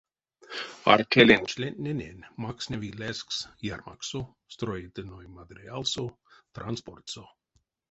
[0.93, 3.37] Артелень члентнэнень максневи лезкс
[3.75, 4.21] ярмаксо,
[4.55, 6.05] строительной материалсо,
[6.55, 7.23] транспортсо.